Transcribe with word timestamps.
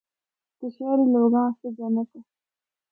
تے 0.57 0.65
شہری 0.75 1.05
لوگاں 1.13 1.45
آسطے 1.47 1.69
جنّت 1.77 2.09
اے۔ 2.13 2.21